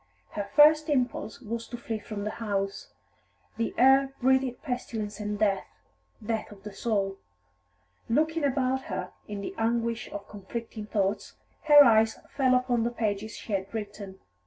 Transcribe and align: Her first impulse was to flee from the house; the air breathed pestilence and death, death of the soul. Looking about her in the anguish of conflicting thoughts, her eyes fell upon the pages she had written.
Her 0.31 0.49
first 0.55 0.89
impulse 0.89 1.39
was 1.41 1.67
to 1.67 1.77
flee 1.77 1.99
from 1.99 2.23
the 2.23 2.31
house; 2.41 2.91
the 3.57 3.71
air 3.77 4.15
breathed 4.19 4.63
pestilence 4.63 5.19
and 5.19 5.37
death, 5.37 5.67
death 6.25 6.51
of 6.51 6.63
the 6.63 6.73
soul. 6.73 7.19
Looking 8.09 8.43
about 8.43 8.85
her 8.85 9.11
in 9.27 9.41
the 9.41 9.53
anguish 9.59 10.09
of 10.11 10.27
conflicting 10.27 10.87
thoughts, 10.87 11.33
her 11.65 11.83
eyes 11.83 12.17
fell 12.31 12.55
upon 12.55 12.81
the 12.81 12.89
pages 12.89 13.35
she 13.37 13.53
had 13.53 13.71
written. 13.75 14.19